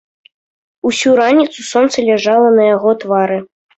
[0.89, 3.37] Усю раніцу сонца ляжала на яго твары.